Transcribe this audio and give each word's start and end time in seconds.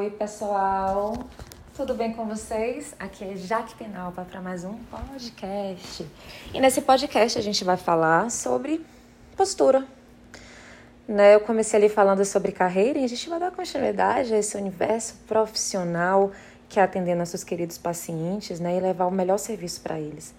Oi, 0.00 0.08
pessoal. 0.08 1.12
Tudo 1.76 1.92
bem 1.92 2.14
com 2.14 2.24
vocês? 2.24 2.94
Aqui 2.98 3.22
é 3.22 3.36
Jaque 3.36 3.74
Penalva 3.74 4.24
para 4.24 4.40
mais 4.40 4.64
um 4.64 4.72
podcast. 4.84 6.06
E 6.54 6.58
nesse 6.58 6.80
podcast 6.80 7.38
a 7.38 7.42
gente 7.42 7.62
vai 7.64 7.76
falar 7.76 8.30
sobre 8.30 8.82
postura. 9.36 9.86
Né? 11.06 11.34
Eu 11.34 11.40
comecei 11.40 11.78
ali 11.78 11.90
falando 11.90 12.24
sobre 12.24 12.50
carreira 12.50 12.98
e 12.98 13.04
a 13.04 13.06
gente 13.06 13.28
vai 13.28 13.38
dar 13.38 13.50
continuidade 13.50 14.32
a 14.32 14.38
esse 14.38 14.56
universo 14.56 15.16
profissional 15.28 16.32
que 16.66 16.80
é 16.80 16.82
atender 16.82 17.14
nossos 17.14 17.44
queridos 17.44 17.76
pacientes 17.76 18.58
né? 18.58 18.78
e 18.78 18.80
levar 18.80 19.04
o 19.04 19.10
melhor 19.10 19.36
serviço 19.36 19.82
para 19.82 20.00
eles. 20.00 20.32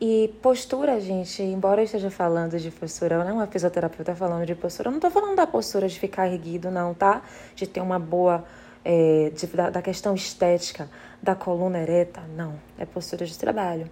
E 0.00 0.32
postura, 0.40 1.00
gente, 1.00 1.42
embora 1.42 1.80
eu 1.80 1.84
esteja 1.84 2.08
falando 2.08 2.56
de 2.56 2.70
postura, 2.70 3.16
eu 3.16 3.24
não 3.24 3.30
é 3.30 3.32
uma 3.32 3.46
fisioterapeuta 3.48 4.14
falando 4.14 4.46
de 4.46 4.54
postura, 4.54 4.88
eu 4.88 4.92
não 4.92 4.98
estou 4.98 5.10
falando 5.10 5.34
da 5.34 5.46
postura 5.46 5.88
de 5.88 5.98
ficar 5.98 6.28
erguido, 6.28 6.70
não, 6.70 6.94
tá? 6.94 7.22
De 7.56 7.66
ter 7.66 7.80
uma 7.80 7.98
boa. 7.98 8.44
É, 8.84 9.32
de, 9.34 9.46
da, 9.48 9.70
da 9.70 9.82
questão 9.82 10.14
estética, 10.14 10.88
da 11.20 11.34
coluna 11.34 11.80
ereta, 11.80 12.22
não. 12.36 12.54
É 12.78 12.86
postura 12.86 13.26
de 13.26 13.36
trabalho. 13.36 13.90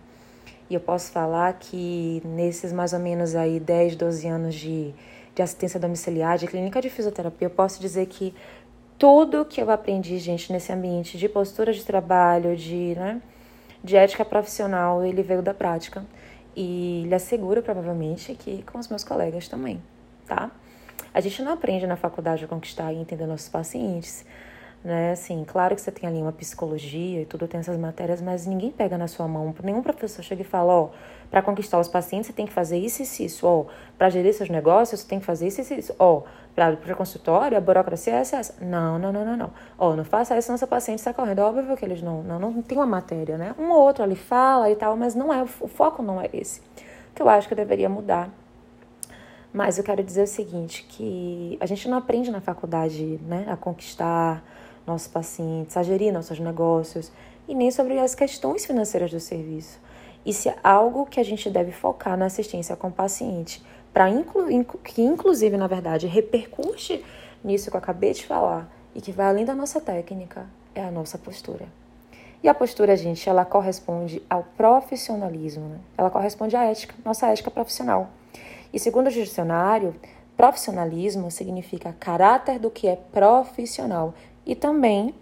E 0.71 0.75
eu 0.75 0.81
posso 0.81 1.11
falar 1.11 1.53
que 1.55 2.23
nesses 2.25 2.73
mais 2.73 2.93
ou 2.93 3.01
menos 3.01 3.35
aí 3.35 3.59
10, 3.59 3.97
12 3.97 4.29
anos 4.29 4.55
de, 4.55 4.95
de 5.35 5.43
assistência 5.43 5.79
domiciliar, 5.79 6.39
de 6.39 6.47
clínica 6.47 6.81
de 6.81 6.89
fisioterapia, 6.89 7.47
eu 7.47 7.51
posso 7.51 7.81
dizer 7.81 8.07
que 8.07 8.33
tudo 8.97 9.45
que 9.45 9.61
eu 9.61 9.71
aprendi, 9.71 10.19
gente, 10.19 10.53
nesse 10.53 10.73
ambiente 10.73 11.19
de 11.19 11.29
postura 11.29 11.73
de 11.73 11.85
trabalho, 11.85 12.57
de, 12.57 12.95
né? 12.95 13.21
De 13.87 13.97
ética 13.97 14.25
profissional, 14.25 15.05
ele 15.05 15.23
veio 15.23 15.41
da 15.41 15.55
prática. 15.55 16.05
E 16.55 17.05
lhe 17.07 17.15
asseguro, 17.15 17.63
provavelmente, 17.63 18.35
que 18.35 18.63
com 18.65 18.79
os 18.79 18.89
meus 18.89 19.05
colegas 19.05 19.47
também, 19.47 19.81
tá? 20.27 20.51
A 21.15 21.21
gente 21.21 21.41
não 21.43 21.53
aprende 21.53 21.87
na 21.87 21.97
faculdade 21.97 22.45
a 22.45 22.49
conquistar 22.49 22.93
e 22.93 22.97
entender 22.97 23.27
nossos 23.27 23.49
pacientes 23.49 24.25
né? 24.87 25.11
Assim, 25.11 25.45
claro 25.45 25.75
que 25.75 25.81
você 25.81 25.91
tem 25.91 26.09
ali 26.09 26.23
uma 26.23 26.31
psicologia 26.31 27.23
e 27.23 27.27
tudo 27.27 27.49
tem 27.49 27.59
essas 27.59 27.77
matérias, 27.77 28.23
mas 28.23 28.47
ninguém 28.47 28.71
pega 28.71 28.97
na 28.97 29.09
sua 29.09 29.27
mão. 29.27 29.53
Nenhum 29.61 29.83
professor 29.83 30.23
chega 30.23 30.43
e 30.43 30.45
fala, 30.45 30.73
ó, 30.73 30.89
para 31.29 31.43
conquistar 31.43 31.81
os 31.81 31.89
pacientes 31.89 32.29
você 32.29 32.33
tem 32.33 32.47
que 32.47 32.53
fazer 32.53 32.79
isso 32.79 33.03
e 33.03 33.27
isso, 33.27 33.49
ó, 33.49 33.65
para 33.99 34.09
gerir 34.11 34.33
seus 34.33 34.49
negócios 34.49 35.01
você 35.01 35.09
tem 35.09 35.19
que 35.19 35.27
fazer 35.27 35.49
isso 35.49 35.61
e 35.61 35.79
isso, 35.79 35.93
ó, 35.99 36.23
para 36.55 36.73
o 36.73 36.97
consultório, 36.97 37.59
a 37.59 37.61
burocracia 37.61 38.13
é 38.13 38.17
essa, 38.19 38.37
essa. 38.37 38.65
Não, 38.65 38.97
não, 38.97 39.13
não, 39.13 39.25
não, 39.25 39.37
não. 39.37 39.51
Ó, 39.77 39.97
não 39.97 40.05
faça 40.05 40.39
isso, 40.39 40.47
senão 40.47 40.57
seu 40.57 40.69
paciente 40.69 41.01
está 41.01 41.13
correndo. 41.13 41.41
Óbvio 41.41 41.77
que 41.77 41.85
eles 41.85 42.01
não, 42.01 42.23
não, 42.23 42.39
não 42.39 42.63
tem 42.63 42.79
uma 42.79 42.87
matéria, 42.87 43.37
né? 43.37 43.57
Um 43.59 43.71
ou 43.73 43.83
outro 43.83 44.05
ali 44.05 44.15
fala 44.15 44.71
e 44.71 44.77
tal, 44.77 44.97
mas 44.97 45.17
não 45.17 45.33
é, 45.33 45.43
o 45.43 45.69
foco 45.69 46.01
não 46.01 46.21
é 46.21 46.31
esse. 46.33 46.63
Que 47.13 47.21
eu 47.21 47.29
acho 47.29 47.49
que 47.49 47.55
deveria 47.55 47.89
mudar. 47.89 48.31
Mas 49.53 49.79
eu 49.79 49.85
quero 49.85 50.03
dizer 50.03 50.23
o 50.23 50.27
seguinte, 50.27 50.87
que 50.89 51.59
a 51.61 51.67
gente 51.67 51.89
não 51.89 51.99
aprende 51.99 52.31
na 52.31 52.41
faculdade, 52.41 53.19
né, 53.27 53.47
a 53.49 53.57
conquistar 53.57 54.43
nossos 54.87 55.09
pacientes, 55.09 55.77
a 55.77 55.83
gerir 55.83 56.13
nossos 56.13 56.39
negócios 56.39 57.11
e 57.49 57.55
nem 57.55 57.71
sobre 57.71 57.99
as 57.99 58.15
questões 58.15 58.65
financeiras 58.65 59.11
do 59.11 59.21
serviço. 59.21 59.81
Isso 60.25 60.49
é 60.49 60.57
algo 60.63 61.07
que 61.07 61.21
a 61.21 61.25
gente 61.25 61.49
deve 61.49 61.73
focar 61.73 62.17
na 62.17 62.27
assistência 62.27 62.75
com 62.77 62.89
o 62.89 62.93
paciente, 62.93 63.63
para 63.93 64.11
inclu 64.11 64.47
que 64.83 65.03
inclusive, 65.03 65.57
na 65.57 65.67
verdade, 65.67 66.07
repercute 66.07 67.05
nisso 67.43 67.71
que 67.71 67.77
eu 67.77 67.79
acabei 67.79 68.13
de 68.13 68.27
falar 68.27 68.71
e 68.95 69.01
que 69.01 69.13
vai 69.13 69.27
além 69.27 69.45
da 69.45 69.55
nossa 69.55 69.81
técnica, 69.81 70.47
é 70.75 70.83
a 70.83 70.91
nossa 70.91 71.17
postura. 71.17 71.67
E 72.43 72.49
a 72.49 72.55
postura, 72.55 72.97
gente, 72.97 73.29
ela 73.29 73.45
corresponde 73.45 74.23
ao 74.29 74.45
profissionalismo, 74.57 75.69
né? 75.69 75.79
ela 75.97 76.11
corresponde 76.11 76.55
à 76.57 76.65
ética, 76.65 76.95
nossa 77.05 77.29
ética 77.29 77.51
profissional. 77.51 78.11
E 78.73 78.79
segundo 78.79 79.07
o 79.07 79.11
dicionário, 79.11 79.95
profissionalismo 80.37 81.31
significa 81.31 81.97
caráter 81.99 82.59
do 82.59 82.71
que 82.71 82.87
é 82.87 82.97
profissional 82.97 84.13
e 84.47 84.55
também 84.55 85.13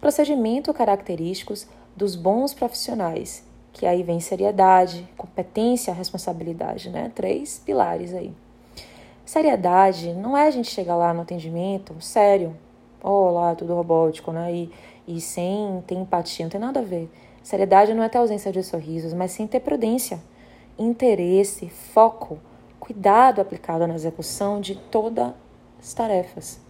procedimentos 0.00 0.74
característicos 0.74 1.68
dos 1.94 2.16
bons 2.16 2.54
profissionais, 2.54 3.44
que 3.72 3.84
aí 3.84 4.02
vem 4.02 4.18
seriedade, 4.18 5.06
competência, 5.16 5.92
responsabilidade, 5.92 6.88
né? 6.88 7.12
Três 7.14 7.58
pilares 7.64 8.14
aí. 8.14 8.32
Seriedade 9.24 10.14
não 10.14 10.36
é 10.36 10.46
a 10.46 10.50
gente 10.50 10.70
chegar 10.70 10.96
lá 10.96 11.12
no 11.12 11.20
atendimento 11.20 11.94
sério, 12.00 12.56
ó 13.02 13.30
lá, 13.30 13.54
tudo 13.54 13.74
robótico, 13.74 14.32
né? 14.32 14.52
E, 14.52 14.72
e 15.06 15.20
sem 15.20 15.84
ter 15.86 15.94
empatia, 15.94 16.46
não 16.46 16.50
tem 16.50 16.60
nada 16.60 16.80
a 16.80 16.84
ver. 16.84 17.10
Seriedade 17.42 17.92
não 17.92 18.02
é 18.02 18.08
ter 18.08 18.18
ausência 18.18 18.50
de 18.50 18.62
sorrisos, 18.62 19.12
mas 19.12 19.32
sim 19.32 19.46
ter 19.46 19.60
prudência, 19.60 20.20
interesse, 20.78 21.68
foco, 21.68 22.38
cuidado 22.78 23.40
aplicado 23.40 23.86
na 23.86 23.94
execução 23.94 24.60
de 24.60 24.74
todas 24.74 25.32
as 25.78 25.92
tarefas 25.92 26.69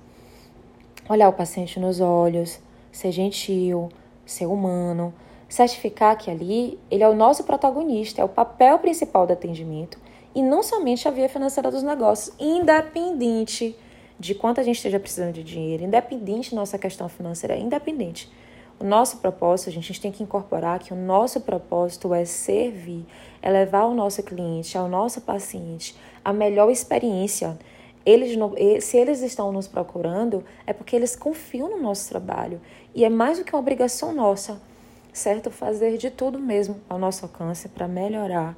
olhar 1.12 1.28
o 1.28 1.32
paciente 1.32 1.80
nos 1.80 2.00
olhos, 2.00 2.60
ser 2.92 3.10
gentil, 3.10 3.88
ser 4.24 4.46
humano, 4.46 5.12
certificar 5.48 6.16
que 6.16 6.30
ali 6.30 6.78
ele 6.88 7.02
é 7.02 7.08
o 7.08 7.14
nosso 7.14 7.42
protagonista, 7.42 8.22
é 8.22 8.24
o 8.24 8.28
papel 8.28 8.78
principal 8.78 9.26
do 9.26 9.32
atendimento 9.32 9.98
e 10.34 10.40
não 10.40 10.62
somente 10.62 11.08
a 11.08 11.10
via 11.10 11.28
financeira 11.28 11.70
dos 11.70 11.82
negócios, 11.82 12.32
independente 12.38 13.76
de 14.18 14.34
quanto 14.34 14.60
a 14.60 14.62
gente 14.62 14.76
esteja 14.76 15.00
precisando 15.00 15.32
de 15.32 15.42
dinheiro, 15.42 15.82
independente 15.82 16.52
da 16.52 16.56
nossa 16.60 16.78
questão 16.78 17.08
financeira, 17.08 17.56
independente. 17.56 18.30
O 18.78 18.84
nosso 18.84 19.18
propósito, 19.18 19.68
a 19.68 19.72
gente 19.72 20.00
tem 20.00 20.12
que 20.12 20.22
incorporar 20.22 20.78
que 20.78 20.92
o 20.92 20.96
nosso 20.96 21.40
propósito 21.40 22.14
é 22.14 22.24
servir, 22.24 23.04
é 23.42 23.50
levar 23.50 23.80
ao 23.80 23.94
nosso 23.94 24.22
cliente, 24.22 24.78
ao 24.78 24.88
nosso 24.88 25.20
paciente, 25.22 25.96
a 26.24 26.32
melhor 26.32 26.70
experiência 26.70 27.58
eles 28.04 28.36
se 28.82 28.96
eles 28.96 29.20
estão 29.20 29.52
nos 29.52 29.68
procurando, 29.68 30.44
é 30.66 30.72
porque 30.72 30.96
eles 30.96 31.14
confiam 31.14 31.68
no 31.68 31.82
nosso 31.82 32.08
trabalho. 32.08 32.60
E 32.94 33.04
é 33.04 33.10
mais 33.10 33.38
do 33.38 33.44
que 33.44 33.54
uma 33.54 33.60
obrigação 33.60 34.12
nossa, 34.12 34.60
certo? 35.12 35.50
Fazer 35.50 35.98
de 35.98 36.10
tudo 36.10 36.38
mesmo 36.38 36.80
ao 36.88 36.98
nosso 36.98 37.24
alcance 37.24 37.68
para 37.68 37.86
melhorar 37.86 38.56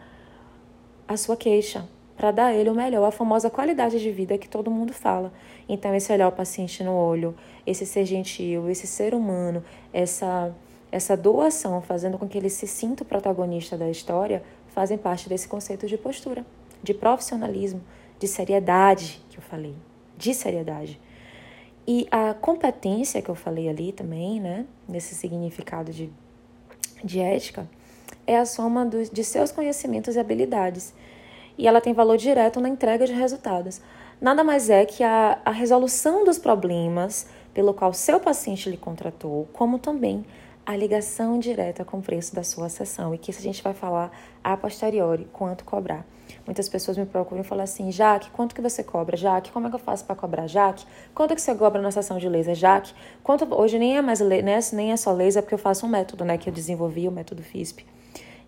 a 1.08 1.16
sua 1.16 1.36
queixa, 1.36 1.88
para 2.16 2.30
dar 2.30 2.46
a 2.46 2.54
ele 2.54 2.70
o 2.70 2.74
melhor, 2.74 3.04
a 3.04 3.10
famosa 3.10 3.50
qualidade 3.50 4.00
de 4.00 4.10
vida 4.12 4.38
que 4.38 4.48
todo 4.48 4.70
mundo 4.70 4.92
fala. 4.92 5.32
Então, 5.68 5.94
esse 5.94 6.12
olhar 6.12 6.28
o 6.28 6.32
paciente 6.32 6.84
no 6.84 6.94
olho, 6.94 7.34
esse 7.66 7.84
ser 7.84 8.04
gentil, 8.04 8.70
esse 8.70 8.86
ser 8.86 9.12
humano, 9.12 9.64
essa, 9.92 10.54
essa 10.90 11.16
doação, 11.16 11.82
fazendo 11.82 12.16
com 12.16 12.28
que 12.28 12.38
ele 12.38 12.48
se 12.48 12.66
sinta 12.66 13.02
o 13.02 13.06
protagonista 13.06 13.76
da 13.76 13.90
história, 13.90 14.42
fazem 14.68 14.96
parte 14.96 15.28
desse 15.28 15.48
conceito 15.48 15.86
de 15.86 15.98
postura, 15.98 16.46
de 16.82 16.94
profissionalismo 16.94 17.82
de 18.22 18.28
seriedade 18.28 19.20
que 19.28 19.38
eu 19.38 19.42
falei, 19.42 19.74
de 20.16 20.32
seriedade. 20.32 21.00
E 21.84 22.06
a 22.08 22.32
competência 22.32 23.20
que 23.20 23.28
eu 23.28 23.34
falei 23.34 23.68
ali 23.68 23.90
também, 23.90 24.40
né, 24.40 24.64
nesse 24.88 25.16
significado 25.16 25.90
de, 25.90 26.08
de 27.02 27.18
ética, 27.18 27.68
é 28.24 28.38
a 28.38 28.46
soma 28.46 28.86
do, 28.86 29.02
de 29.10 29.24
seus 29.24 29.50
conhecimentos 29.50 30.14
e 30.14 30.20
habilidades. 30.20 30.94
E 31.58 31.66
ela 31.66 31.80
tem 31.80 31.92
valor 31.92 32.16
direto 32.16 32.60
na 32.60 32.68
entrega 32.68 33.04
de 33.04 33.12
resultados. 33.12 33.80
Nada 34.20 34.44
mais 34.44 34.70
é 34.70 34.86
que 34.86 35.02
a, 35.02 35.40
a 35.44 35.50
resolução 35.50 36.24
dos 36.24 36.38
problemas 36.38 37.26
pelo 37.52 37.74
qual 37.74 37.92
seu 37.92 38.20
paciente 38.20 38.70
lhe 38.70 38.76
contratou, 38.76 39.48
como 39.52 39.80
também 39.80 40.24
a 40.64 40.76
ligação 40.76 41.38
direta 41.38 41.84
com 41.84 41.98
o 41.98 42.02
preço 42.02 42.34
da 42.34 42.42
sua 42.42 42.68
sessão. 42.68 43.14
E 43.14 43.18
que 43.18 43.30
isso 43.30 43.40
a 43.40 43.42
gente 43.42 43.62
vai 43.62 43.74
falar 43.74 44.10
a 44.42 44.56
posteriori, 44.56 45.28
quanto 45.32 45.64
cobrar. 45.64 46.06
Muitas 46.46 46.68
pessoas 46.68 46.96
me 46.96 47.04
procuram 47.04 47.42
e 47.42 47.44
falam 47.44 47.64
assim, 47.64 47.90
Jaque, 47.92 48.30
quanto 48.30 48.54
que 48.54 48.60
você 48.60 48.82
cobra? 48.82 49.16
Jaque, 49.16 49.50
como 49.50 49.66
é 49.66 49.70
que 49.70 49.76
eu 49.76 49.80
faço 49.80 50.04
para 50.04 50.16
cobrar? 50.16 50.46
Jaque, 50.46 50.84
quanto 51.14 51.34
que 51.34 51.40
você 51.40 51.54
cobra 51.54 51.80
na 51.80 51.90
sessão 51.90 52.18
de 52.18 52.28
laser? 52.28 52.54
Jaque, 52.54 52.94
quanto... 53.22 53.52
Hoje 53.54 53.78
nem 53.78 53.96
é 53.96 54.02
mais 54.02 54.20
né, 54.20 54.58
nem 54.72 54.92
é 54.92 54.96
só 54.96 55.12
laser, 55.12 55.42
porque 55.42 55.54
eu 55.54 55.58
faço 55.58 55.84
um 55.86 55.88
método, 55.88 56.24
né, 56.24 56.38
que 56.38 56.48
eu 56.48 56.52
desenvolvi, 56.52 57.06
o 57.06 57.12
método 57.12 57.42
FISP. 57.42 57.84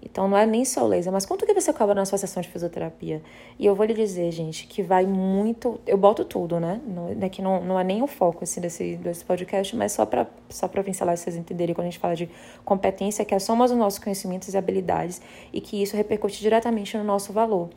Então 0.05 0.29
não 0.29 0.37
é 0.37 0.45
nem 0.45 0.65
só 0.65 0.87
laser, 0.87 1.13
mas 1.13 1.25
quanto 1.25 1.47
que 1.47 1.55
você 1.55 1.73
cobra 1.73 1.95
na 1.95 2.05
sua 2.05 2.19
sessão 2.19 2.43
de 2.43 2.49
fisioterapia? 2.49 3.23
E 3.59 3.65
eu 3.65 3.75
vou 3.75 3.87
lhe 3.87 3.95
dizer, 3.95 4.31
gente, 4.31 4.67
que 4.67 4.83
vai 4.83 5.07
muito. 5.07 5.81
Eu 5.87 5.97
boto 5.97 6.25
tudo, 6.25 6.61
né? 6.61 6.81
Não, 6.87 7.17
é 7.21 7.29
que 7.29 7.41
não, 7.41 7.65
não 7.65 7.81
é 7.81 7.85
nem 7.85 8.03
o 8.03 8.07
foco 8.07 8.45
assim, 8.45 8.61
desse, 8.61 8.97
desse 8.97 9.25
podcast, 9.25 9.75
mas 9.75 9.93
só 9.93 10.05
para 10.05 10.27
só 10.49 10.69
pincelar 10.69 11.17
vocês 11.17 11.37
entenderem 11.37 11.75
quando 11.75 11.87
a 11.87 11.91
gente 11.91 11.99
fala 11.99 12.15
de 12.15 12.29
competência, 12.65 13.25
que 13.25 13.33
é 13.33 13.39
a 13.39 13.41
soma 13.41 13.67
dos 13.67 13.77
nossos 13.77 13.99
conhecimentos 13.99 14.53
e 14.53 14.57
habilidades, 14.57 15.23
e 15.53 15.61
que 15.61 15.83
isso 15.83 15.97
repercute 15.97 16.41
diretamente 16.41 16.97
no 16.99 17.05
nosso 17.05 17.33
valor, 17.33 17.71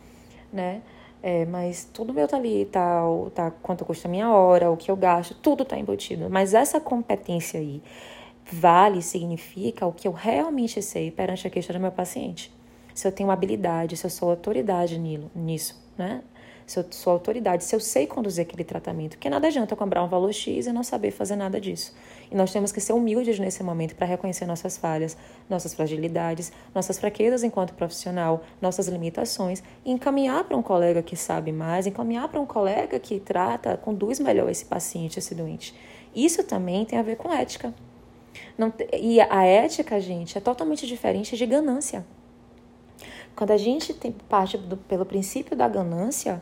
né? 0.51 0.81
É, 1.21 1.45
mas 1.45 1.85
tudo 1.91 2.13
meu 2.13 2.27
tá 2.27 2.38
ali, 2.38 2.65
tá, 2.65 3.01
tá 3.33 3.51
quanto 3.51 3.83
custa 3.83 4.07
a 4.07 4.12
minha 4.12 4.30
hora, 4.30 4.69
o 4.69 4.77
que 4.77 4.91
eu 4.91 4.95
gasto, 4.95 5.33
tudo 5.35 5.65
tá 5.65 5.77
embutido. 5.77 6.30
Mas 6.30 6.53
essa 6.53 6.80
competência 6.80 7.59
aí, 7.59 7.81
Vale 8.51 9.01
significa 9.01 9.85
o 9.85 9.91
que 9.91 10.07
eu 10.07 10.11
realmente 10.11 10.81
sei 10.81 11.11
perante 11.11 11.47
a 11.47 11.49
queixa 11.49 11.73
do 11.73 11.79
meu 11.79 11.91
paciente. 11.91 12.51
Se 12.94 13.07
eu 13.07 13.11
tenho 13.11 13.29
habilidade, 13.29 13.97
se 13.97 14.05
eu 14.05 14.09
sou 14.09 14.29
autoridade 14.29 14.97
nisso, 14.97 15.79
né? 15.97 16.23
se 16.67 16.77
eu 16.77 16.85
sou 16.91 17.13
autoridade, 17.13 17.63
se 17.63 17.73
eu 17.73 17.79
sei 17.79 18.05
conduzir 18.05 18.45
aquele 18.45 18.65
tratamento. 18.65 19.11
Porque 19.11 19.29
nada 19.29 19.47
adianta 19.47 19.73
eu 19.73 20.03
um 20.03 20.07
valor 20.07 20.33
X 20.33 20.67
e 20.67 20.73
não 20.73 20.83
saber 20.83 21.11
fazer 21.11 21.38
nada 21.38 21.61
disso. 21.61 21.95
E 22.29 22.35
nós 22.35 22.51
temos 22.51 22.73
que 22.73 22.81
ser 22.81 22.91
humildes 22.91 23.39
nesse 23.39 23.63
momento 23.63 23.95
para 23.95 24.05
reconhecer 24.05 24.45
nossas 24.45 24.77
falhas, 24.77 25.17
nossas 25.49 25.73
fragilidades, 25.73 26.51
nossas 26.75 26.99
fraquezas 26.99 27.41
enquanto 27.41 27.73
profissional, 27.73 28.44
nossas 28.61 28.89
limitações, 28.89 29.63
e 29.85 29.91
encaminhar 29.91 30.44
para 30.44 30.57
um 30.57 30.61
colega 30.61 31.01
que 31.01 31.15
sabe 31.15 31.53
mais, 31.53 31.88
encaminhar 31.88 32.27
para 32.27 32.41
um 32.41 32.45
colega 32.45 32.99
que 32.99 33.17
trata, 33.17 33.77
conduz 33.77 34.19
melhor 34.19 34.49
esse 34.49 34.65
paciente, 34.65 35.19
esse 35.19 35.33
doente. 35.33 35.73
Isso 36.13 36.44
também 36.44 36.83
tem 36.83 36.99
a 36.99 37.03
ver 37.03 37.15
com 37.15 37.31
ética. 37.31 37.73
Não, 38.57 38.73
e 38.93 39.19
a 39.21 39.43
ética, 39.43 39.99
gente, 39.99 40.37
é 40.37 40.41
totalmente 40.41 40.87
diferente 40.87 41.37
de 41.37 41.45
ganância. 41.45 42.05
Quando 43.35 43.51
a 43.51 43.57
gente 43.57 43.93
tem 43.93 44.11
parte 44.11 44.57
do, 44.57 44.75
pelo 44.77 45.05
princípio 45.05 45.55
da 45.55 45.67
ganância, 45.67 46.41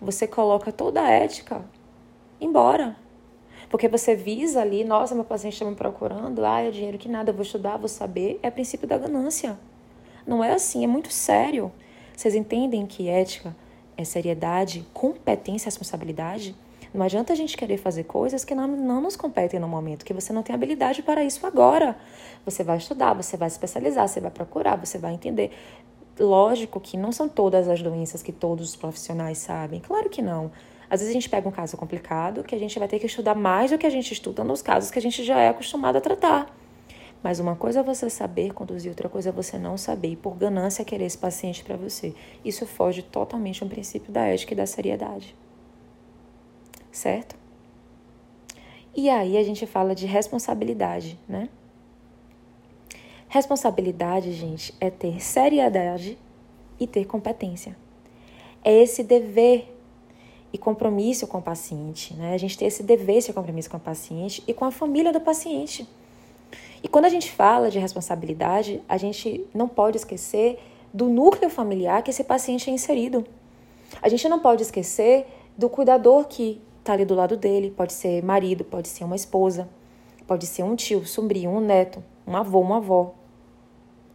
você 0.00 0.26
coloca 0.26 0.72
toda 0.72 1.02
a 1.02 1.10
ética 1.10 1.62
embora. 2.40 2.96
Porque 3.68 3.86
você 3.86 4.16
visa 4.16 4.60
ali, 4.60 4.82
nossa, 4.82 5.14
meu 5.14 5.24
paciente 5.24 5.52
está 5.52 5.64
me 5.64 5.76
procurando, 5.76 6.44
ah, 6.44 6.60
é 6.60 6.70
dinheiro 6.70 6.98
que 6.98 7.08
nada, 7.08 7.30
eu 7.30 7.34
vou 7.34 7.42
estudar, 7.42 7.76
vou 7.76 7.88
saber. 7.88 8.40
É 8.42 8.50
princípio 8.50 8.88
da 8.88 8.98
ganância. 8.98 9.58
Não 10.26 10.42
é 10.42 10.52
assim, 10.52 10.82
é 10.82 10.86
muito 10.86 11.12
sério. 11.12 11.70
Vocês 12.16 12.34
entendem 12.34 12.86
que 12.86 13.08
ética 13.08 13.54
é 13.96 14.04
seriedade, 14.04 14.86
competência 14.92 15.68
responsabilidade? 15.68 16.56
Não 16.92 17.04
adianta 17.04 17.32
a 17.32 17.36
gente 17.36 17.56
querer 17.56 17.76
fazer 17.76 18.04
coisas 18.04 18.44
que 18.44 18.54
não, 18.54 18.66
não 18.66 19.00
nos 19.00 19.14
competem 19.14 19.60
no 19.60 19.68
momento, 19.68 20.04
que 20.04 20.12
você 20.12 20.32
não 20.32 20.42
tem 20.42 20.54
habilidade 20.54 21.02
para 21.02 21.22
isso 21.22 21.46
agora. 21.46 21.96
Você 22.44 22.64
vai 22.64 22.78
estudar, 22.78 23.14
você 23.14 23.36
vai 23.36 23.46
especializar, 23.46 24.08
você 24.08 24.20
vai 24.20 24.30
procurar, 24.30 24.76
você 24.76 24.98
vai 24.98 25.14
entender. 25.14 25.52
Lógico 26.18 26.80
que 26.80 26.96
não 26.96 27.12
são 27.12 27.28
todas 27.28 27.68
as 27.68 27.80
doenças 27.80 28.22
que 28.22 28.32
todos 28.32 28.70
os 28.70 28.76
profissionais 28.76 29.38
sabem, 29.38 29.80
claro 29.80 30.10
que 30.10 30.20
não. 30.20 30.50
Às 30.90 30.98
vezes 31.00 31.10
a 31.10 31.12
gente 31.12 31.30
pega 31.30 31.48
um 31.48 31.52
caso 31.52 31.76
complicado 31.76 32.42
que 32.42 32.54
a 32.54 32.58
gente 32.58 32.76
vai 32.76 32.88
ter 32.88 32.98
que 32.98 33.06
estudar 33.06 33.36
mais 33.36 33.70
do 33.70 33.78
que 33.78 33.86
a 33.86 33.90
gente 33.90 34.12
estuda 34.12 34.42
nos 34.42 34.60
casos 34.60 34.90
que 34.90 34.98
a 34.98 35.02
gente 35.02 35.22
já 35.22 35.38
é 35.38 35.48
acostumado 35.48 35.96
a 35.96 36.00
tratar. 36.00 36.52
Mas 37.22 37.38
uma 37.38 37.54
coisa 37.54 37.80
é 37.80 37.82
você 37.82 38.10
saber 38.10 38.52
conduzir, 38.52 38.90
outra 38.90 39.08
coisa 39.08 39.28
é 39.28 39.32
você 39.32 39.56
não 39.56 39.76
saber 39.78 40.08
e 40.08 40.16
por 40.16 40.34
ganância 40.34 40.84
querer 40.84 41.04
esse 41.04 41.18
paciente 41.18 41.62
para 41.62 41.76
você. 41.76 42.12
Isso 42.44 42.66
foge 42.66 43.02
totalmente 43.02 43.62
ao 43.62 43.68
princípio 43.68 44.10
da 44.10 44.26
ética 44.26 44.54
e 44.54 44.56
da 44.56 44.66
seriedade. 44.66 45.36
Certo? 47.00 47.34
E 48.94 49.08
aí 49.08 49.38
a 49.38 49.42
gente 49.42 49.64
fala 49.64 49.94
de 49.94 50.04
responsabilidade, 50.04 51.18
né? 51.26 51.48
Responsabilidade, 53.26 54.34
gente, 54.34 54.74
é 54.78 54.90
ter 54.90 55.18
seriedade 55.18 56.18
e 56.78 56.86
ter 56.86 57.06
competência. 57.06 57.74
É 58.62 58.70
esse 58.82 59.02
dever 59.02 59.74
e 60.52 60.58
compromisso 60.58 61.26
com 61.26 61.38
o 61.38 61.42
paciente, 61.42 62.12
né? 62.12 62.34
A 62.34 62.38
gente 62.38 62.58
tem 62.58 62.68
esse 62.68 62.82
dever, 62.82 63.16
esse 63.16 63.32
compromisso 63.32 63.70
com 63.70 63.78
o 63.78 63.80
paciente 63.80 64.44
e 64.46 64.52
com 64.52 64.66
a 64.66 64.70
família 64.70 65.10
do 65.10 65.22
paciente. 65.22 65.88
E 66.82 66.88
quando 66.88 67.06
a 67.06 67.08
gente 67.08 67.32
fala 67.32 67.70
de 67.70 67.78
responsabilidade, 67.78 68.82
a 68.86 68.98
gente 68.98 69.46
não 69.54 69.68
pode 69.68 69.96
esquecer 69.96 70.58
do 70.92 71.08
núcleo 71.08 71.48
familiar 71.48 72.02
que 72.02 72.10
esse 72.10 72.24
paciente 72.24 72.68
é 72.68 72.74
inserido. 72.74 73.24
A 74.02 74.08
gente 74.10 74.28
não 74.28 74.38
pode 74.38 74.60
esquecer 74.60 75.26
do 75.56 75.70
cuidador 75.70 76.26
que 76.26 76.60
está 76.80 76.92
ali 76.92 77.04
do 77.04 77.14
lado 77.14 77.36
dele, 77.36 77.70
pode 77.70 77.92
ser 77.92 78.22
marido, 78.22 78.64
pode 78.64 78.88
ser 78.88 79.04
uma 79.04 79.16
esposa, 79.16 79.68
pode 80.26 80.46
ser 80.46 80.64
um 80.64 80.74
tio, 80.74 81.06
sobrinho, 81.06 81.50
um 81.50 81.60
neto, 81.60 82.02
um 82.26 82.36
avô, 82.36 82.60
uma 82.60 82.78
avó, 82.78 83.14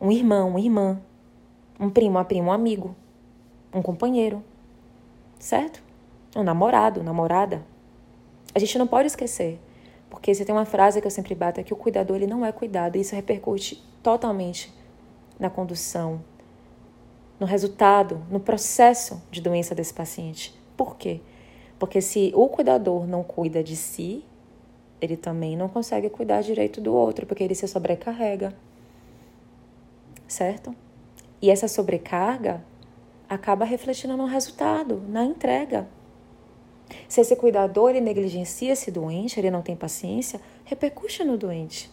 um 0.01 0.11
irmão, 0.11 0.49
uma 0.49 0.59
irmã, 0.59 1.01
um 1.79 1.89
primo, 1.89 2.11
uma 2.11 2.25
prima, 2.25 2.49
um 2.49 2.51
amigo, 2.51 2.95
um 3.73 3.81
companheiro, 3.81 4.43
certo? 5.39 5.85
um 6.35 6.43
namorado, 6.43 7.01
namorada. 7.01 7.65
A 8.53 8.59
gente 8.59 8.77
não 8.77 8.85
pode 8.85 9.07
esquecer, 9.07 9.59
porque 10.09 10.33
você 10.33 10.43
tem 10.43 10.53
uma 10.53 10.65
frase 10.65 10.99
que 10.99 11.07
eu 11.07 11.11
sempre 11.11 11.33
bato, 11.33 11.59
é 11.59 11.63
que 11.63 11.73
o 11.73 11.77
cuidador 11.77 12.17
ele 12.17 12.27
não 12.27 12.45
é 12.45 12.51
cuidado, 12.51 12.97
e 12.97 13.01
isso 13.01 13.15
repercute 13.15 13.81
totalmente 14.03 14.73
na 15.39 15.49
condução, 15.49 16.21
no 17.39 17.45
resultado, 17.45 18.21
no 18.29 18.39
processo 18.39 19.21
de 19.31 19.41
doença 19.41 19.73
desse 19.73 19.93
paciente. 19.93 20.57
Por 20.75 20.97
quê? 20.97 21.21
Porque 21.77 22.01
se 22.01 22.31
o 22.35 22.47
cuidador 22.47 23.05
não 23.05 23.23
cuida 23.23 23.63
de 23.63 23.75
si, 23.75 24.23
ele 25.01 25.17
também 25.17 25.57
não 25.57 25.67
consegue 25.67 26.09
cuidar 26.09 26.41
direito 26.41 26.79
do 26.79 26.93
outro, 26.93 27.25
porque 27.25 27.43
ele 27.43 27.55
se 27.55 27.67
sobrecarrega. 27.67 28.55
Certo? 30.27 30.75
E 31.41 31.49
essa 31.49 31.67
sobrecarga 31.67 32.63
acaba 33.27 33.65
refletindo 33.65 34.15
no 34.15 34.25
resultado, 34.25 35.01
na 35.07 35.23
entrega. 35.23 35.87
Se 37.07 37.21
esse 37.21 37.35
cuidador 37.35 37.89
ele 37.89 38.01
negligencia 38.01 38.73
esse 38.73 38.91
doente, 38.91 39.39
ele 39.39 39.51
não 39.51 39.61
tem 39.61 39.75
paciência, 39.75 40.39
repercute 40.63 41.23
no 41.23 41.37
doente. 41.37 41.91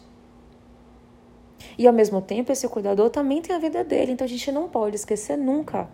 E 1.77 1.87
ao 1.87 1.93
mesmo 1.93 2.21
tempo, 2.21 2.51
esse 2.51 2.67
cuidador 2.67 3.09
também 3.09 3.41
tem 3.41 3.55
a 3.55 3.59
vida 3.59 3.83
dele, 3.83 4.11
então 4.11 4.25
a 4.25 4.29
gente 4.29 4.51
não 4.51 4.69
pode 4.69 4.95
esquecer 4.95 5.37
nunca 5.37 5.89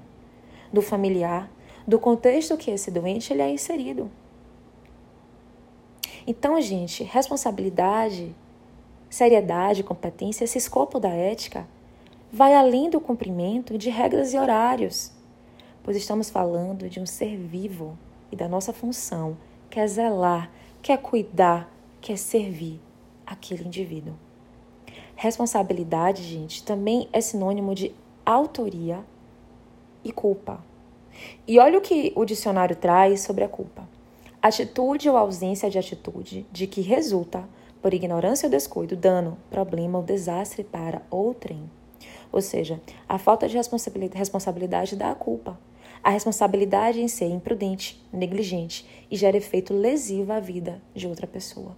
do 0.74 0.81
familiar, 0.81 1.50
do 1.89 1.97
contexto 1.97 2.56
que 2.56 2.69
esse 2.69 2.91
doente 2.91 3.33
ele 3.33 3.41
é 3.41 3.50
inserido. 3.50 4.12
Então, 6.27 6.62
gente, 6.62 7.03
responsabilidade, 7.03 8.36
seriedade, 9.09 9.83
competência, 9.83 10.44
esse 10.44 10.59
escopo 10.59 11.00
da 11.00 11.09
ética 11.09 11.68
vai 12.31 12.53
além 12.53 12.91
do 12.91 13.01
cumprimento 13.01 13.75
de 13.75 13.89
regras 13.89 14.36
e 14.36 14.38
horários, 14.38 15.12
pois 15.81 15.97
estamos 15.97 16.30
falando 16.30 16.88
de 16.88 17.00
um 17.00 17.07
ser 17.07 17.36
vivo 17.36 17.97
e 18.31 18.36
da 18.36 18.47
nossa 18.47 18.71
função, 18.71 19.36
que 19.68 19.80
é 19.80 19.88
zelar, 19.88 20.51
que 20.83 20.91
é 20.91 20.97
cuidar, 20.97 21.74
que 22.00 22.13
é 22.13 22.15
servir 22.15 22.80
aquele 23.25 23.65
indivíduo. 23.65 24.13
Responsabilidade, 25.15 26.21
gente, 26.21 26.63
também 26.63 27.09
é 27.12 27.19
sinônimo 27.19 27.74
de 27.74 27.95
autoria 28.24 29.03
e 30.03 30.12
culpa. 30.12 30.69
E 31.48 31.60
olha 31.60 31.77
o 31.77 31.81
que 31.81 32.12
o 32.16 32.25
dicionário 32.25 32.75
traz 32.75 33.21
sobre 33.21 33.44
a 33.44 33.50
culpa: 33.50 33.88
atitude 34.42 35.10
ou 35.10 35.18
ausência 35.18 35.69
de 35.69 35.77
atitude 35.77 36.45
de 36.51 36.68
que 36.68 36.81
resulta, 36.81 37.44
por 37.81 37.94
ignorância 37.94 38.48
ou 38.48 38.51
descuido, 38.51 38.95
dano, 38.95 39.38
problema 39.50 39.98
ou 39.98 40.04
desastre 40.04 40.63
para 40.63 41.01
outrem. 41.10 41.69
Ou 42.31 42.42
seja, 42.42 42.80
a 43.07 43.18
falta 43.18 43.48
de 43.48 43.57
responsabilidade 43.57 44.95
dá 44.95 45.12
a 45.12 45.16
culpa. 45.16 45.60
A 46.04 46.12
responsabilidade 46.12 47.01
em 47.01 47.07
ser 47.07 47.27
imprudente, 47.27 48.01
negligente 48.12 48.86
e 49.12 49.18
gera 49.18 49.36
efeito 49.36 49.74
lesivo 49.74 50.31
à 50.31 50.39
vida 50.39 50.81
de 50.95 51.07
outra 51.07 51.27
pessoa. 51.27 51.75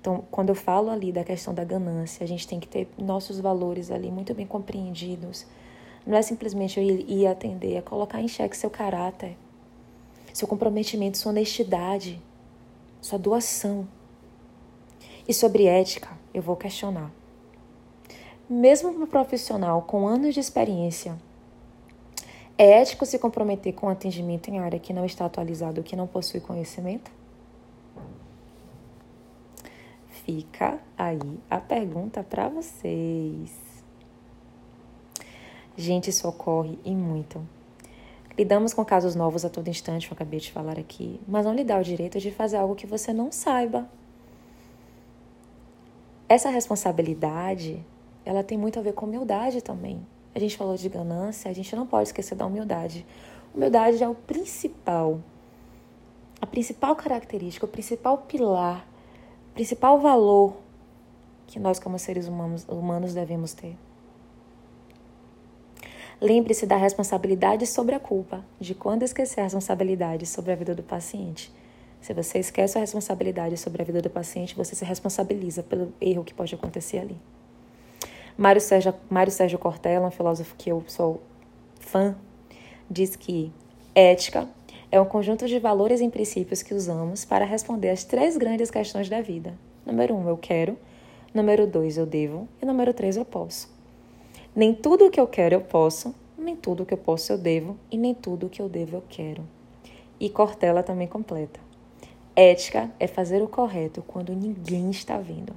Então, 0.00 0.22
quando 0.30 0.50
eu 0.50 0.54
falo 0.54 0.90
ali 0.90 1.10
da 1.10 1.24
questão 1.24 1.54
da 1.54 1.64
ganância, 1.64 2.22
a 2.22 2.28
gente 2.28 2.46
tem 2.46 2.60
que 2.60 2.68
ter 2.68 2.86
nossos 2.98 3.40
valores 3.40 3.90
ali 3.90 4.10
muito 4.10 4.34
bem 4.34 4.46
compreendidos. 4.46 5.46
Não 6.06 6.16
é 6.16 6.22
simplesmente 6.22 6.78
eu 6.78 6.84
ir 6.84 7.26
atender, 7.26 7.76
é 7.76 7.80
colocar 7.80 8.20
em 8.20 8.28
xeque 8.28 8.56
seu 8.56 8.68
caráter, 8.68 9.36
seu 10.32 10.46
comprometimento, 10.46 11.16
sua 11.16 11.30
honestidade, 11.30 12.20
sua 13.00 13.18
doação. 13.18 13.88
E 15.26 15.32
sobre 15.32 15.66
ética, 15.66 16.10
eu 16.34 16.42
vou 16.42 16.56
questionar. 16.56 17.10
Mesmo 18.48 18.92
para 18.92 19.02
um 19.02 19.06
profissional 19.06 19.80
com 19.82 20.06
anos 20.06 20.34
de 20.34 20.40
experiência 20.40 21.16
é 22.56 22.80
ético 22.80 23.04
se 23.04 23.18
comprometer 23.18 23.72
com 23.72 23.88
atendimento 23.88 24.48
em 24.48 24.60
área 24.60 24.78
que 24.78 24.92
não 24.92 25.04
está 25.04 25.24
atualizado 25.24 25.82
que 25.82 25.96
não 25.96 26.06
possui 26.06 26.40
conhecimento? 26.40 27.10
Fica 30.24 30.78
aí 30.96 31.18
a 31.50 31.58
pergunta 31.58 32.22
para 32.22 32.48
vocês. 32.48 33.73
Gente, 35.76 36.10
isso 36.10 36.28
ocorre 36.28 36.78
e 36.84 36.94
muito. 36.94 37.44
Lidamos 38.38 38.72
com 38.72 38.84
casos 38.84 39.14
novos 39.14 39.44
a 39.44 39.50
todo 39.50 39.68
instante, 39.68 40.08
eu 40.08 40.14
acabei 40.14 40.40
de 40.40 40.50
falar 40.52 40.78
aqui, 40.78 41.20
mas 41.26 41.44
não 41.46 41.54
lhe 41.54 41.64
dá 41.64 41.78
o 41.78 41.84
direito 41.84 42.18
de 42.18 42.30
fazer 42.30 42.56
algo 42.56 42.74
que 42.74 42.86
você 42.86 43.12
não 43.12 43.30
saiba. 43.30 43.88
Essa 46.28 46.48
responsabilidade, 46.50 47.84
ela 48.24 48.42
tem 48.42 48.58
muito 48.58 48.78
a 48.78 48.82
ver 48.82 48.92
com 48.92 49.06
humildade 49.06 49.62
também. 49.62 50.04
A 50.34 50.38
gente 50.38 50.56
falou 50.56 50.76
de 50.76 50.88
ganância, 50.88 51.50
a 51.50 51.54
gente 51.54 51.76
não 51.76 51.86
pode 51.86 52.08
esquecer 52.08 52.34
da 52.34 52.46
humildade. 52.46 53.06
Humildade 53.54 54.02
é 54.02 54.08
o 54.08 54.14
principal, 54.14 55.20
a 56.40 56.46
principal 56.46 56.96
característica, 56.96 57.66
o 57.66 57.68
principal 57.68 58.18
pilar, 58.18 58.86
o 59.50 59.54
principal 59.54 60.00
valor 60.00 60.56
que 61.46 61.60
nós, 61.60 61.78
como 61.78 61.98
seres 61.98 62.26
humanos, 62.26 62.66
humanos 62.68 63.14
devemos 63.14 63.52
ter. 63.52 63.76
Lembre-se 66.20 66.66
da 66.66 66.76
responsabilidade 66.76 67.66
sobre 67.66 67.94
a 67.94 68.00
culpa, 68.00 68.44
de 68.60 68.74
quando 68.74 69.02
esquecer 69.02 69.40
a 69.40 69.44
responsabilidade 69.44 70.26
sobre 70.26 70.52
a 70.52 70.56
vida 70.56 70.74
do 70.74 70.82
paciente. 70.82 71.52
Se 72.00 72.12
você 72.12 72.38
esquece 72.38 72.76
a 72.78 72.80
responsabilidade 72.80 73.56
sobre 73.56 73.82
a 73.82 73.84
vida 73.84 74.00
do 74.00 74.10
paciente, 74.10 74.54
você 74.54 74.76
se 74.76 74.84
responsabiliza 74.84 75.62
pelo 75.62 75.92
erro 76.00 76.22
que 76.22 76.34
pode 76.34 76.54
acontecer 76.54 76.98
ali. 76.98 77.16
Mário 78.36 78.60
Sérgio, 78.60 78.94
Mário 79.08 79.32
Sérgio 79.32 79.58
Cortella, 79.58 80.06
um 80.06 80.10
filósofo 80.10 80.54
que 80.56 80.70
eu 80.70 80.84
sou 80.86 81.22
fã, 81.80 82.16
diz 82.90 83.16
que 83.16 83.52
Ética 83.94 84.48
é 84.90 85.00
um 85.00 85.04
conjunto 85.04 85.46
de 85.46 85.58
valores 85.58 86.00
e 86.00 86.08
princípios 86.08 86.62
que 86.62 86.74
usamos 86.74 87.24
para 87.24 87.44
responder 87.44 87.90
às 87.90 88.04
três 88.04 88.36
grandes 88.36 88.70
questões 88.70 89.08
da 89.08 89.20
vida. 89.20 89.54
Número 89.84 90.14
um, 90.14 90.28
eu 90.28 90.36
quero. 90.36 90.78
Número 91.32 91.66
dois, 91.66 91.96
eu 91.96 92.06
devo. 92.06 92.48
E 92.62 92.66
número 92.66 92.92
três, 92.92 93.16
eu 93.16 93.24
posso. 93.24 93.72
Nem 94.56 94.72
tudo 94.72 95.06
o 95.06 95.10
que 95.10 95.18
eu 95.18 95.26
quero 95.26 95.56
eu 95.56 95.60
posso, 95.60 96.14
nem 96.38 96.54
tudo 96.54 96.84
o 96.84 96.86
que 96.86 96.94
eu 96.94 96.98
posso 96.98 97.32
eu 97.32 97.38
devo, 97.38 97.76
e 97.90 97.98
nem 97.98 98.14
tudo 98.14 98.46
o 98.46 98.48
que 98.48 98.62
eu 98.62 98.68
devo 98.68 98.96
eu 98.96 99.02
quero. 99.08 99.42
E 100.20 100.30
Cortella 100.30 100.82
também 100.82 101.08
completa. 101.08 101.58
Ética 102.36 102.88
é 103.00 103.08
fazer 103.08 103.42
o 103.42 103.48
correto 103.48 104.02
quando 104.06 104.32
ninguém 104.32 104.90
está 104.90 105.18
vendo. 105.18 105.54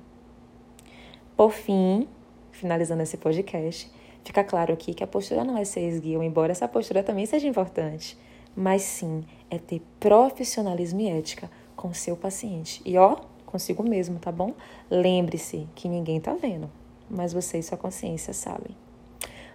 Por 1.36 1.52
fim, 1.52 2.08
finalizando 2.52 3.04
esse 3.04 3.18
podcast, 3.18 3.92
fica 4.24 4.44
claro 4.44 4.74
aqui 4.74 4.96
que 4.96 5.04
a 5.04 5.08
postura 5.08 5.44
não 5.44 5.58
é 5.58 5.64
ser 5.64 5.88
esguio, 5.88 6.24
embora 6.24 6.52
essa 6.52 6.68
postura 6.68 7.04
também 7.04 7.28
seja 7.28 7.48
importante, 7.48 8.18
mas 8.56 8.82
sim 8.82 9.24
é 9.52 9.60
ter 9.60 9.84
profissionalismo 10.00 11.02
e 11.02 11.10
ética 11.10 11.52
com 11.76 11.94
seu 11.94 12.18
paciente. 12.18 12.82
E 12.84 12.98
ó, 12.98 13.18
consigo 13.46 13.84
mesmo, 13.84 14.18
tá 14.18 14.32
bom? 14.32 14.54
Lembre-se 14.90 15.68
que 15.76 15.88
ninguém 15.88 16.20
tá 16.20 16.34
vendo, 16.34 16.68
mas 17.08 17.32
você 17.32 17.60
e 17.60 17.64
sua 17.64 17.78
consciência 17.78 18.34
sabem. 18.34 18.87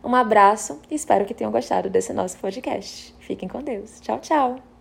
Um 0.04 0.14
abraço 0.14 0.80
e 0.90 0.94
espero 0.94 1.24
que 1.24 1.34
tenham 1.34 1.52
gostado 1.52 1.88
desse 1.88 2.12
nosso 2.12 2.38
podcast. 2.38 3.14
Fiquem 3.20 3.48
com 3.48 3.62
Deus. 3.62 4.00
Tchau, 4.00 4.18
tchau! 4.18 4.71